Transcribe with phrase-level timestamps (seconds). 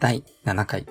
[0.00, 0.86] 第7回、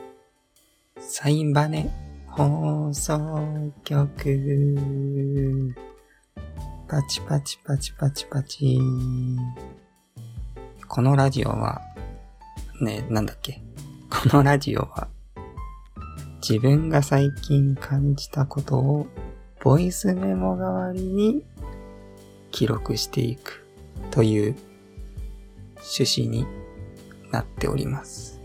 [1.00, 1.90] サインバネ
[2.28, 5.76] 放送局。
[6.88, 8.80] パチパチパチパチパチ。
[10.88, 11.82] このラジオは、
[12.82, 13.64] ね、なんだっけ？
[14.12, 15.08] このラジオは、
[16.48, 19.08] 自分が最近感じたことを、
[19.64, 21.44] ボイスメモ代わりに
[22.52, 23.66] 記録していく
[24.12, 24.56] という
[25.78, 26.46] 趣旨に
[27.32, 28.39] なっております。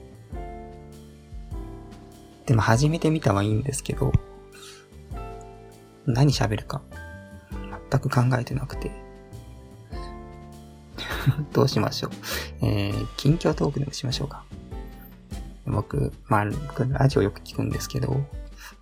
[2.47, 4.13] でも始めてみたはいいんですけど、
[6.07, 6.83] 何喋るか
[7.91, 8.91] 全く考えてなくて。
[11.53, 12.11] どうしましょう。
[12.63, 14.45] えー、近況トークでもしましょうか。
[15.67, 18.15] 僕、まあ、僕ラジオよく聞くんですけど、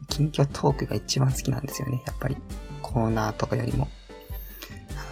[0.08, 2.36] 近況トークが一番好きなんですよね、やっぱり。
[2.82, 3.88] コーナーとかよりも。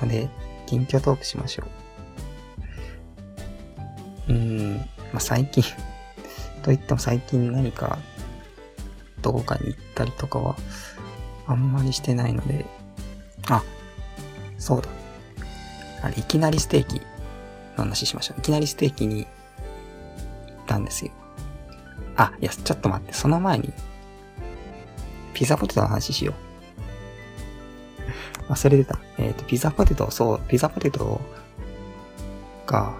[0.00, 0.28] なので、
[0.66, 1.64] 近況トークしましょ
[4.28, 4.32] う。
[4.32, 5.62] うーん、まあ、最近
[6.62, 7.98] と言っても最近何か、
[9.22, 10.56] どこかに行ったりとかは、
[11.46, 12.66] あんまりしてないので、
[13.48, 13.62] あ、
[14.58, 14.88] そうだ。
[16.02, 17.00] あれ、いきなりステーキ
[17.76, 18.40] の話しましょう。
[18.40, 19.28] いきなりステーキに行
[20.62, 21.12] ったんですよ。
[22.16, 23.72] あ、いや、ちょっと待って、その前に、
[25.34, 26.34] ピザポテトの話しよ
[28.48, 28.52] う。
[28.52, 28.98] 忘れてた。
[29.18, 31.20] えっ、ー、と、ピザポテト、そう、ピザポテト
[32.66, 32.94] が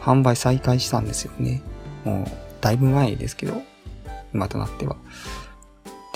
[0.00, 1.62] 販売再開したんですよね。
[2.04, 2.26] もう、
[2.60, 3.62] だいぶ前ですけど、
[4.34, 4.96] 今となっては。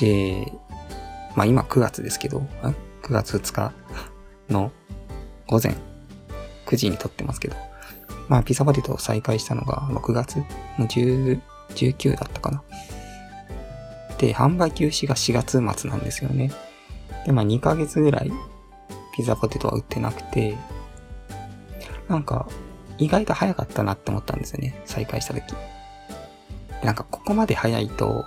[0.03, 0.53] で、
[1.37, 2.41] まあ今9月ですけど、
[3.03, 3.73] 9月2日
[4.51, 4.73] の
[5.47, 5.77] 午前
[6.67, 7.57] 9時に撮ってますけど、
[8.29, 10.39] まあピザポテトを再開したのが6月
[10.77, 12.65] の10、19だったかな。
[14.19, 16.51] で、販売休止が4月末なんですよね。
[17.25, 18.33] で、まあ2ヶ月ぐらい
[19.17, 20.57] ピザポテトは売ってなくて、
[22.09, 22.49] なんか
[22.99, 24.83] 意外と早かったなって思ったんですよね。
[24.85, 25.55] 再開した時。
[26.83, 28.25] なんかここまで早いと、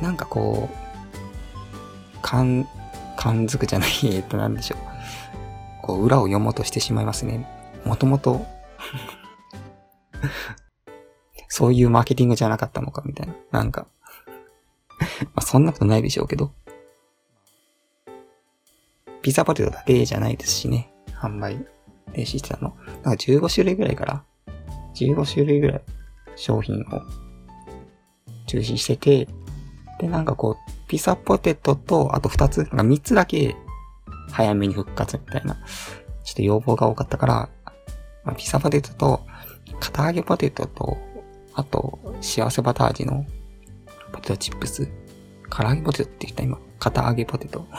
[0.00, 2.66] なんかこう、感、
[3.16, 4.78] 感づくじゃない、 えっとなんでしょう。
[5.82, 7.46] こう裏を読もうとしてしまいますね。
[7.84, 8.44] もともと
[11.48, 13.34] そういうマーケティングじゃなかったのかみたいな。
[13.52, 13.86] なんか
[15.34, 16.52] まあそんなことないでしょうけど。
[19.22, 20.92] ピザポテトだけじゃないですしね。
[21.12, 21.56] 販売
[22.12, 22.76] 停止してたの。
[23.02, 24.24] なんか15種類ぐらいから、
[24.94, 25.82] 15種類ぐらい
[26.36, 27.02] 商品を
[28.46, 29.28] 中止してて、
[29.98, 33.56] で、なんかこう、ピザポテトと、あと2つ、なんか3つだけ
[34.30, 35.56] 早めに復活みたいな、
[36.24, 37.48] ちょっと要望が多かったから、
[38.24, 39.26] まあ、ピザポテトと、
[39.80, 40.98] 片揚げポテトと、
[41.54, 43.24] あと、幸せバター味の
[44.12, 44.88] ポテトチップス。
[45.50, 46.58] 唐揚げポテトって言った今。
[46.78, 47.66] 片揚げポテト。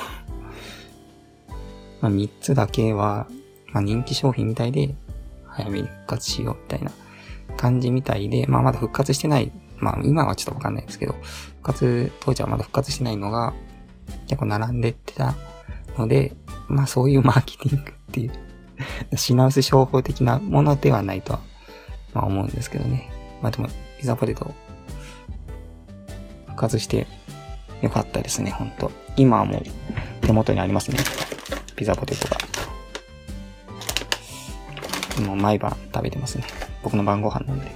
[2.01, 3.27] まあ、3つだけは、
[3.73, 4.95] まあ、人気商品みたいで、
[5.45, 6.91] 早めに復活しようみたいな
[7.57, 9.51] 感じみたいで、まあ、まだ復活してない。
[9.79, 13.53] まあ、今はちょっとわかんないですけど、復活、当時はまだ復活してないのが、
[14.27, 15.35] 結構並んでってた
[15.97, 16.33] ので、
[16.67, 18.31] まあ、そういうマーケティングっていう
[19.15, 21.39] 品薄商法的なものではないとは、
[22.13, 23.09] まあ思うんですけどね。
[23.41, 23.67] まあでも、
[23.99, 24.53] ピザポテト、
[26.47, 27.07] 復活して
[27.81, 28.91] よかったですね、ほんと。
[29.15, 29.63] 今はもう
[30.21, 30.97] 手元にありますね。
[31.75, 32.37] ピザポテトが。
[35.25, 36.43] もう毎晩食べてますね。
[36.83, 37.71] 僕の晩ご飯なんで。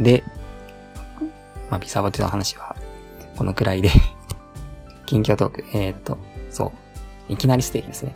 [0.00, 0.24] で、
[1.70, 2.76] まあ、ピザポテの話は、
[3.36, 3.90] このくらいで
[5.06, 5.64] 近況トーク。
[5.74, 6.18] えー、っと、
[6.50, 6.72] そ
[7.28, 7.32] う。
[7.32, 8.14] いきなりステーキですね。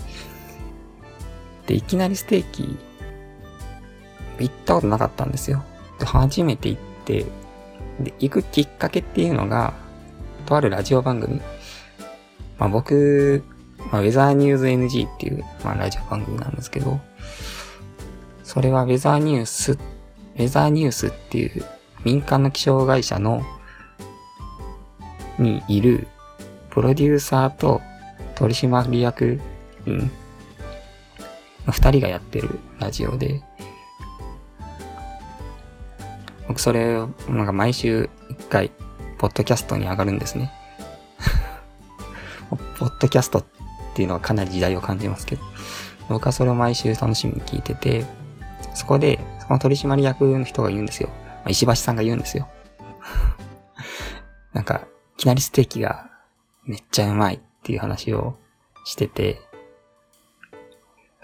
[1.67, 2.79] で、いきなりステーキ、
[4.41, 5.63] 行ったことなかったんですよ。
[5.99, 7.27] で、初めて行って、
[8.01, 9.75] で、行くきっかけっていうのが、
[10.47, 11.41] とあるラジオ番組。
[12.59, 13.45] まあ僕、
[13.93, 17.01] まあ、ウェザーニューズ NG っていう、まあラジオ番組なんですけど、
[18.45, 19.79] それはウェザーニュース、
[20.39, 21.65] ウェザーニュースっていう
[22.05, 23.43] 民間の気象会社の、
[25.39, 26.09] にいる、
[26.71, 27.81] プロデューサーと
[28.37, 29.41] 取締役
[29.87, 30.11] 員。
[31.69, 33.43] の二人がやってるラジオで、
[36.49, 38.71] 僕それを、なんか毎週一回、
[39.19, 40.51] ポッドキャストに上がるんですね。
[42.79, 43.45] ポッドキャストっ
[43.95, 45.43] ていうのはかなり時代を感じますけど、
[46.09, 48.07] 僕はそれを毎週楽しみに聞いてて、
[48.75, 51.09] そこで、その取締役の人が言うんですよ。
[51.45, 52.49] ま石橋さんが言うんですよ。
[54.53, 54.87] なんか、
[55.17, 56.11] いきなりステーキが
[56.65, 58.37] めっちゃうまいっていう話を
[58.85, 59.41] してて、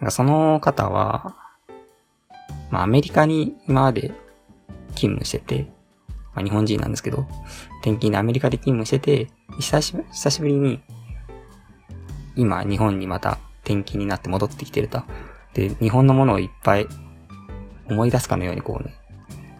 [0.00, 1.37] なんかその方は、
[2.71, 4.15] まあアメリカに今まで
[4.94, 5.71] 勤務してて、
[6.35, 7.26] まあ日本人なんですけど、
[7.82, 10.81] 転勤でアメリカで勤務してて、久し久しぶりに、
[12.37, 15.03] 今日本にまた転勤になって戻ってきてると。
[15.53, 16.87] で、日本のものをいっぱい
[17.88, 18.94] 思い出すかのようにこうね、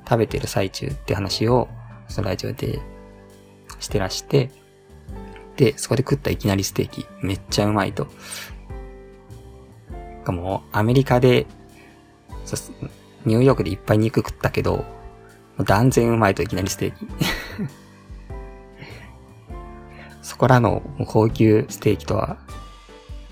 [0.09, 1.69] 食べてる最中って話を、
[2.09, 2.81] そのラジオで
[3.81, 4.50] してらして、
[5.56, 8.09] で、そこで食ったいきなりステーキ、めっちゃうまいと。
[10.25, 11.47] かもう、アメリカで、
[13.25, 14.85] ニューヨークでいっぱい肉食ったけど、
[15.65, 17.06] 断然うまいといきなりステーキ。
[20.20, 22.38] そこらの高級ステーキとは、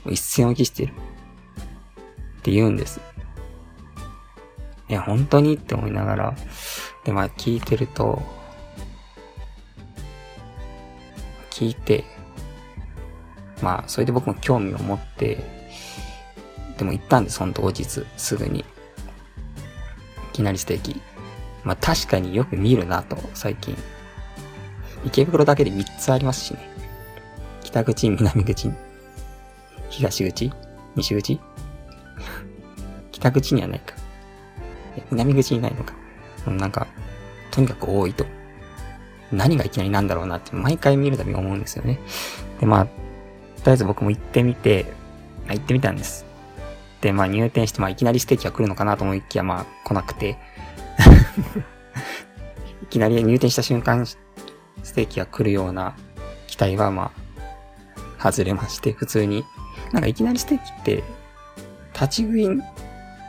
[0.07, 0.93] 一線を期してる。
[0.93, 3.01] って言うんです。
[4.93, 5.55] いや、本当に？
[5.55, 6.35] って思いながら、
[7.05, 8.21] で、まあ聞いてると、
[11.51, 12.05] 聞いて、
[13.63, 15.39] まあ、それで僕も興味を持って、
[16.77, 18.61] でも行ったんです、ほんと後日、すぐに。
[18.61, 18.65] い
[20.35, 21.01] きなりステーキ。
[21.65, 23.75] まあ確かによく見るなと、最近。
[25.07, 26.69] 池袋だけで3つありますしね。
[27.65, 28.71] 北口、南口、
[29.89, 30.53] 東口、
[30.97, 31.41] 西口？
[33.11, 34.02] 北口にはないか。
[35.13, 35.95] 南口にないのか。
[36.47, 36.87] なんか、
[37.51, 38.27] とにかく多いと。
[39.31, 42.01] 何がいきなりなんだろうなって毎回見るたび思うんですよね。
[42.61, 42.91] で、まあ、と
[43.67, 44.87] りあえず僕も行ってみて
[45.49, 46.25] あ、行ってみたんです。
[47.01, 50.39] で、まあ入店して、まあいきなりステーキが来るのかなと思いきや、まあ来なくて
[52.83, 54.17] いきなり入店した瞬間、ス
[54.95, 55.95] テーキが来るような
[56.47, 57.13] 期待は、ま
[58.19, 59.45] あ、外れまして、普通に。
[59.93, 61.03] なんかいきなりステーキって、
[61.93, 62.49] 立ち食い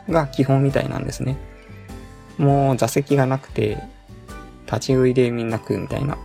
[0.08, 1.36] が基本みたいなんですね。
[2.38, 3.78] もう座席がなくて、
[4.66, 6.18] 立ち食いでみんな食うみたいな。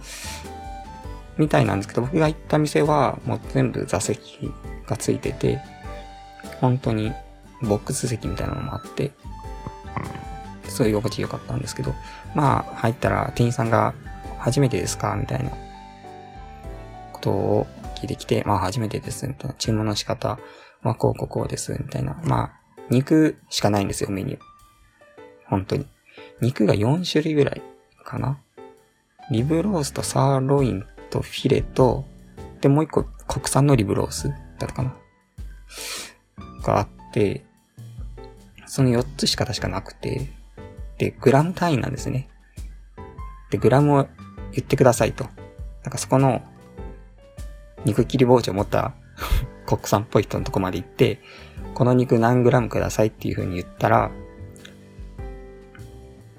[1.37, 4.51] みたいなんですけど、僕が行った店はもう全部座席
[4.87, 5.59] がついてて、
[6.59, 7.13] 本当に
[7.61, 9.11] ボックス席みたいなのもあって、
[10.67, 11.93] そうい心地よかったんですけど、
[12.35, 13.93] まあ入ったら店員さんが
[14.37, 15.51] 初めてですかみたいな
[17.13, 19.55] ことを聞いてきて、まあ初めてです、みたいな。
[19.55, 20.39] 注文の仕方
[20.83, 22.19] はこうこうこうです、みたいな。
[22.23, 22.51] まあ、
[22.89, 24.39] 肉しかないんですよ、メニュー。
[25.47, 25.87] 本当に。
[26.41, 27.61] 肉が4種類ぐらい
[28.03, 28.39] かな。
[29.31, 32.05] リブロースとサーロインとフィレと、
[32.61, 34.95] で、もう一個国産のリブロースだったかな。
[36.63, 37.45] があって、
[38.65, 40.29] その4つしか確かなくて、
[40.97, 42.29] で、グラム単位なんですね。
[43.49, 44.07] で、グラムを
[44.51, 45.25] 言ってくださいと。
[45.83, 46.41] なんかそこの、
[47.85, 48.93] 肉切り包丁を持った
[49.65, 51.19] 国産っぽい人のとこまで行って、
[51.73, 54.11] この肉何グラムくださいっていう風に言ったら、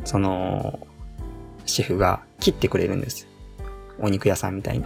[0.04, 0.86] その、
[1.66, 3.28] シェフが切ってくれるんです。
[3.98, 4.84] お肉屋さんみたいに。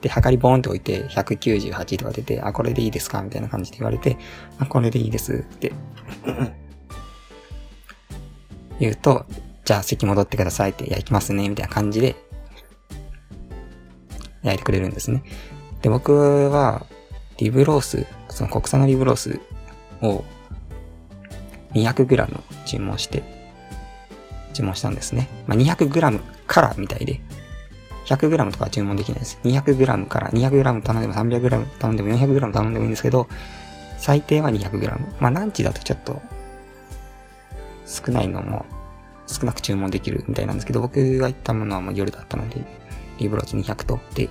[0.00, 4.16] で、はかりボーンって置いて、198とか出て、あ、これでいいですかみたいな感じで言われて、
[4.58, 5.72] あ、これでいいですって
[8.80, 9.26] 言うと、
[9.64, 12.16] じゃあ席戻ってくださいって、いや、行きますね、みたいな感じで、
[14.42, 15.22] 焼いてくれるんですね。
[15.82, 16.84] で、僕は、
[17.38, 19.40] リブロース、その国産のリブロース
[20.00, 20.24] を
[21.74, 23.41] 200g 注文して、
[24.52, 25.28] 注文したんですね。
[25.46, 27.20] まあ、200g からみたいで、
[28.06, 29.38] 100g とか注文できないです。
[29.44, 33.28] 200g から 200g 頼んでも 300g 頼んでも 400g 頼んでもいいんですけど、
[33.98, 34.98] 最低は 200g。
[35.20, 36.20] まあ、ランチだとちょっと
[37.86, 38.66] 少ないのも
[39.26, 42.64] 少なく注文できるみたいなんですけど、僕が行ったものはもう夜だったので、
[43.18, 44.00] リブローチ200と。
[44.14, 44.28] で、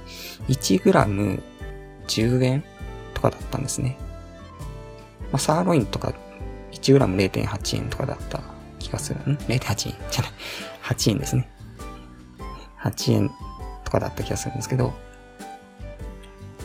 [0.50, 2.64] 1g10 円
[3.14, 3.98] とかだったんですね。
[5.32, 6.14] まあ、サーロインとか
[6.74, 8.42] 1g0.8 円とかだった
[8.82, 9.20] 気がする。
[9.22, 10.32] ん ?0.8 円じゃない。
[10.84, 11.50] 8円ですね。
[12.82, 13.32] 8円
[13.84, 14.94] とかだった気がするんですけど、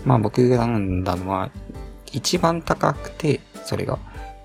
[0.05, 1.51] まあ僕が頼んだのは、
[2.13, 3.99] 一番高くて、それが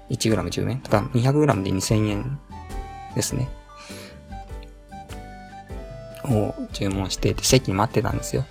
[0.09, 0.81] 1g10 円？
[0.81, 2.39] とか 200g で2000円
[3.15, 3.49] ですね。
[6.25, 8.45] を注文してて、席待ってたんですよ。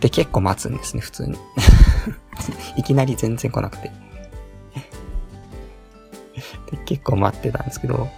[0.00, 1.38] で、結構待つんですね、普通に。
[2.76, 3.90] いきなり全然来なくて。
[6.76, 8.08] 結構待ってたんですけど、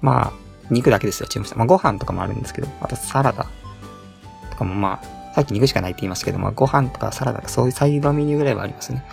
[0.00, 0.32] まあ、
[0.70, 1.56] 肉だけですよ、注文した。
[1.56, 3.46] まあ、ご飯とかもあるんですけど、あとサラダ
[4.50, 9.04] とかもまあ、さっき肉しかないって言いましたけど、まあ、ご飯とかサラダとかそういうサイドメニューぐらいはありますね。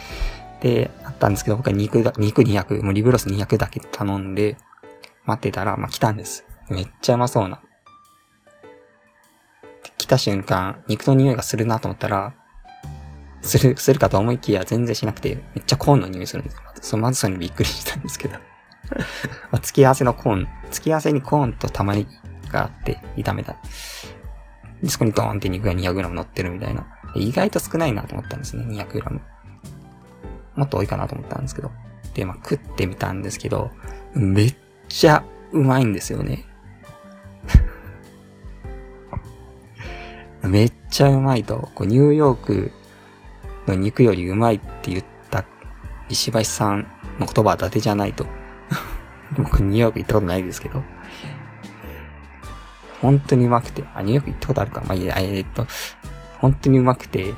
[0.61, 4.57] で、あったんですけど、僕は肉が、肉200、もうリブロス200だけ頼んで、
[5.25, 6.45] 待ってたら、まあ、来たんです。
[6.69, 7.61] めっちゃうまそうな。
[9.97, 12.33] 来た瞬間、肉の匂いがするなと思ったら、
[13.41, 16.61] する、するかと思いきや全然しなくて、めっちゃコーンの匂いするんですよ。
[16.81, 18.38] そうまずそれにびっくりしたんですけど。
[19.51, 23.55] まあ、付き合わせのコーン、付き合わせにコーンと玉ねぎがあって、炒めた。
[24.81, 26.85] で、そこにドーンって肉が 200g 乗ってるみたいな。
[27.15, 29.19] 意外と少ないなと思ったんですね、200g。
[30.55, 31.71] もっと多いかなと思ったんですけど。
[32.13, 33.71] で、まあ、食ってみたんですけど、
[34.13, 34.55] めっ
[34.89, 36.45] ちゃうまいんですよね。
[40.43, 42.71] めっちゃうまいと、こうニューヨーク
[43.67, 45.10] の肉よりうまいって言った
[46.11, 46.87] 石橋さん
[47.19, 48.25] の言葉は伊達じゃないと。
[49.37, 50.83] 僕ニューヨーク行ったことないですけど、
[53.01, 55.65] 本当にうまくて、あ、ニューヨーク行ったことあるかまあいや、え、っと、
[56.39, 57.33] 本当にうまくて、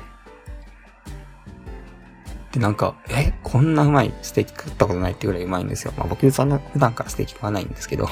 [2.52, 5.92] で、なんか、え、こんなうまいステーキ食ったことないってぐらいうまいんですよ。
[5.96, 8.08] まあ僕そんな普段からステーキ食わないんですけど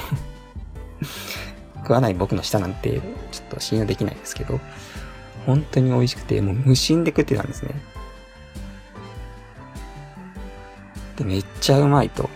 [1.83, 3.01] 食わない僕の舌なんて、
[3.31, 4.59] ちょっと信用できないですけど、
[5.45, 7.71] 本当に美味しくて、もう無心で食ってたんですね。
[11.17, 12.29] で、めっちゃうまいと。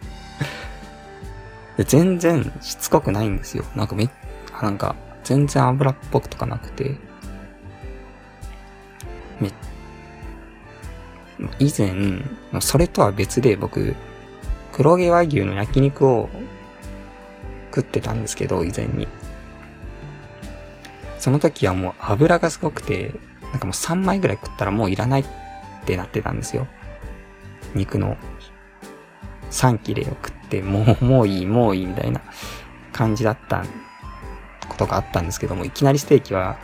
[1.76, 3.64] で全然しつこくないんですよ。
[3.74, 4.08] なんかめ、
[4.60, 6.96] なんか、全然油っぽくとかなくて、
[9.40, 9.52] め、
[11.58, 12.22] 以前、
[12.60, 13.94] それとは別で僕、
[14.72, 16.28] 黒毛和牛の焼肉を
[17.74, 19.08] 食ってたんですけど、以前に。
[21.18, 23.12] その時はもう油がすごくて、
[23.52, 25.24] なんかもう3枚ぐらい食ったらもういらないっ
[25.84, 26.66] てなってたんですよ。
[27.74, 28.16] 肉の
[29.50, 32.20] 3切れを食って、もう、 もういい、もういいみたいな
[32.92, 33.64] 感じだった
[34.68, 36.56] ことがあったんですけども、いきなりステーキは、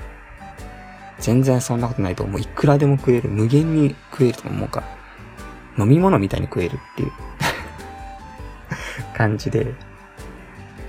[1.19, 2.41] 全然そんなことないと、もう。
[2.41, 4.83] いくらでも食える、無限に食えると思うか、
[5.79, 7.13] 飲み物みたいに食えるっていう。
[9.17, 9.75] 感じで、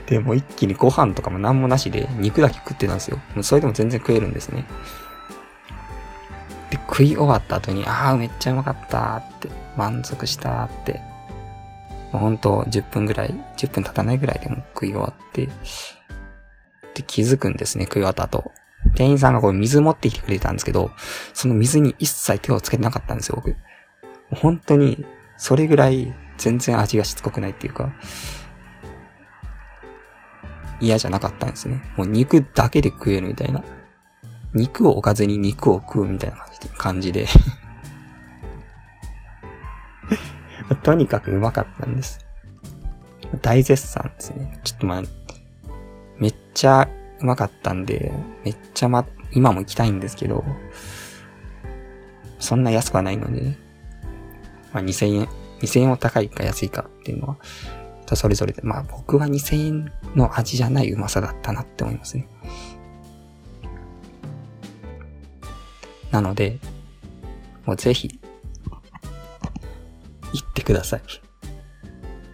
[0.05, 3.19] で、もう一気にご飯とかも何もなしで肉だけ食ってたんですよ。
[3.41, 4.65] それでも全然食えるんですね。
[6.97, 10.99] 食い終わった後に、ああ、めっちゃうまかったって、満足したって、
[12.11, 15.47] もうほんと10分ぐらい、10分経たないぐらいでも食い終わって、
[16.95, 18.51] で、気づくんですね、食い終わった後。
[18.95, 20.89] 店員さんがこう水持ってきてくれたんですけど、
[21.35, 23.55] その水に一切手をつけてなかったんですよ、僕。
[24.31, 25.05] 本当に、
[25.37, 27.93] それぐらい全然味がしつこくないっていうか、
[30.79, 31.79] 嫌じゃなかったんですね。
[31.95, 33.63] もう肉だけで食えるみたいな。
[34.57, 36.37] 肉を置かずに肉を食うみたいな
[36.77, 37.27] 感じで
[40.83, 42.25] とにかくうまかったんです。
[43.41, 44.59] 大絶賛ですね。
[44.63, 45.03] ちょっとまあ、
[46.17, 48.11] めっちゃうまかったんで、
[48.43, 50.43] めっちゃま、今も行きたいんですけど、
[52.39, 53.57] そんな安くはないので、ね
[54.73, 55.29] まあ2000円、
[55.61, 57.37] 2000円は高いか安いかっていうのは、
[58.05, 62.27] 人それぞれで、まあ僕は2000円の味じゃないうまさだったなって思いますね。
[66.11, 66.59] なので、
[67.65, 68.19] もうぜひ、
[70.33, 71.01] 行ってください。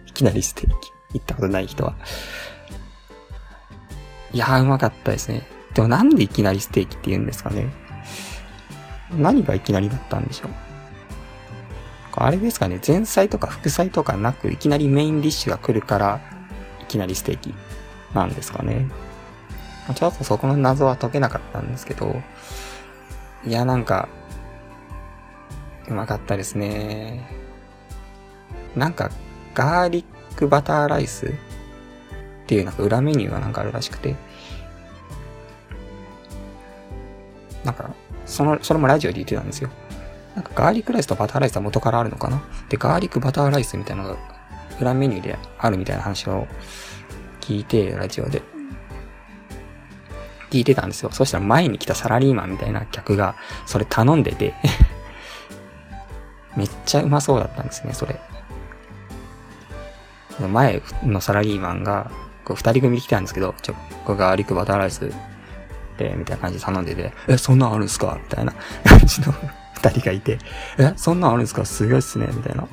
[0.06, 0.74] いきなりステーキ。
[1.14, 1.94] 行ったことない人は。
[4.32, 5.46] いやー、うまかったですね。
[5.74, 7.72] でもなんでいきなりステーキって言うんですかね。
[9.16, 10.50] 何がいきなりだったんでしょう。
[12.16, 16.20] あれですかね、前菜とか副菜とかなく、いきなりメインディッシュが来るから、
[16.80, 17.54] いきなりステーキ
[18.14, 18.88] なんですかね。
[19.94, 22.22] ちょっとそこの謎は解けなかったんですけど、
[23.46, 24.08] いや、なんか、
[25.86, 27.28] うまかったですね。
[28.74, 29.10] なんか、
[29.54, 31.30] ガーリックバターライスっ
[32.46, 34.16] ていうなんか裏メニューがなんかあるらしくて、
[37.64, 37.90] なんか、
[38.26, 39.68] その、それもラジオで言ってたんですよ。
[40.34, 42.42] なんかガーリックライスとバターライスは元からあるのかな？
[42.68, 44.16] で、ガーリックバターライスみたいなのが
[44.80, 46.46] 裏メニューであるみたいな話を
[47.40, 48.42] 聞いて、ラジオで。
[50.54, 51.10] 聞いてたんですよ。
[51.10, 53.34] そしたら前に来たサラリーマンみたいな客が、
[53.66, 54.54] それ頼んでて
[56.56, 58.20] めっちゃうまそうだったんですね、それ。
[60.48, 62.10] 前のサラリーマンが、
[62.44, 65.12] こう二人組で来たんですけど、ちょ、これガーリックバターライス
[65.98, 68.16] で、みたいな感じで頼んでて、え、そんなんあるんすか？
[68.22, 68.52] みたいな
[68.86, 69.34] 感じの
[69.74, 70.38] 二人がいて、
[70.78, 71.64] え、そんなんあるんすか？
[71.64, 72.66] すごいっすねみたいな。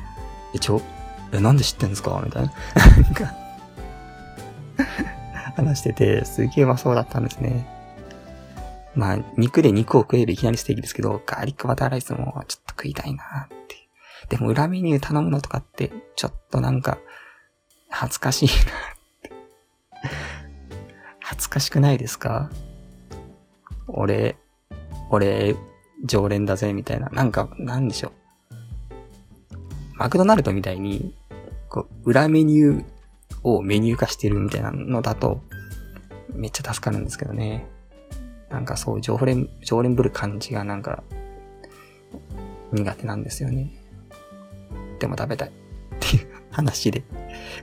[0.54, 0.82] え、ちょ、
[1.32, 2.22] え、なんで知ってんすか？
[2.24, 2.52] みたいな。
[3.04, 3.34] なんか
[5.64, 7.66] 話してて、すげえうまそうだったんですね。
[8.96, 13.76] まあ、肉で肉を食えるいきなりステーキですけど、ガーリックバターライスもちょっと食いたいなって。
[14.30, 16.98] でも裏メニュー頼むのとかって、ちょっとなんか、
[17.90, 18.56] 恥ずかしいなっ
[19.24, 19.32] て
[21.20, 22.50] 恥ずかしくないですか？
[23.88, 24.38] 俺、
[25.10, 25.56] 俺、
[26.06, 27.10] 常連だぜ、みたいな。
[27.10, 28.12] なんか、なんでしょう。
[29.96, 31.14] マクドナルドみたいに、
[31.70, 32.86] こう、裏メニュー
[33.44, 35.42] をメニュー化してるみたいなのだと、
[36.34, 37.68] めっちゃ助かるんですけどね。
[38.50, 41.04] なんかそう、常連、常連ぶる感じがなんか、
[42.72, 43.72] 苦手なんですよね。
[45.00, 45.50] でも食べたい。
[45.50, 45.52] っ
[46.00, 47.04] ていう話で、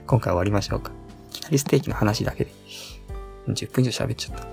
[0.05, 0.91] 今回終わりましょうか。
[1.31, 2.51] いきなりステーキの話だけで、
[3.47, 4.47] 10分以上喋っちゃった。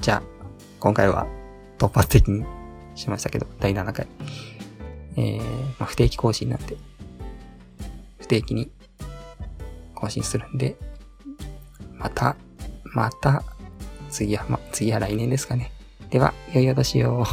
[0.00, 0.22] じゃあ、
[0.78, 1.26] 今回は
[1.78, 2.44] 突発的に
[2.94, 4.06] しましたけど、第7回。
[5.16, 6.76] えー、まあ、不定期更新なんで、
[8.18, 8.70] 不定期に
[10.00, 10.76] 更新するんで、
[11.98, 12.36] また、
[12.94, 13.42] また、
[14.10, 15.70] 次は、ま、次は来年ですかね。
[16.10, 17.24] では、良いお年を。